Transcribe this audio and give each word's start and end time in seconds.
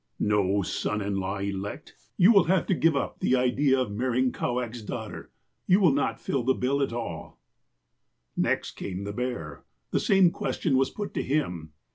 "'No, 0.19 0.63
son 0.63 0.99
in 0.99 1.17
law 1.17 1.37
elect, 1.37 1.93
you 2.17 2.31
will 2.31 2.45
have 2.45 2.65
to 2.65 2.73
give 2.73 2.95
up 2.97 3.19
the 3.19 3.35
110 3.35 3.55
THE 3.55 3.71
APOSTLE 3.73 3.79
OF 3.79 3.79
ALASKA 3.79 3.79
idea 3.79 3.79
of 3.79 3.99
marrying 4.11 4.31
Kowak's 4.31 4.81
daughter. 4.81 5.29
You 5.67 5.79
wiU 5.79 5.93
not 5.93 6.19
fill 6.19 6.41
the 6.41 6.55
bill 6.55 6.81
at 6.81 6.91
all.' 6.91 7.39
"Next 8.35 8.71
came 8.71 9.03
the 9.03 9.13
bear,— 9.13 9.63
the 9.91 9.99
same 9.99 10.31
question 10.31 10.75
was 10.75 10.89
put 10.89 11.13
to 11.13 11.21
him. 11.21 11.73